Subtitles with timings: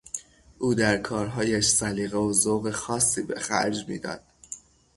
[0.59, 4.23] او در کارهایش سیلقه و ذوق خاصی به خرج میداد.